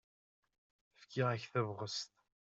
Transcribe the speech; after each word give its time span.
Fkiɣ-ak 1.01 1.43
tabɣest. 1.51 2.09